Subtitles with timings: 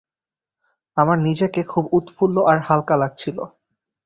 [0.97, 3.37] আমার নিজেকে খুব উৎফুল্ল আর হালকা লাগছিল।